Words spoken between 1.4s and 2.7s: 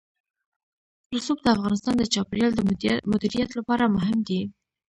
د افغانستان د چاپیریال د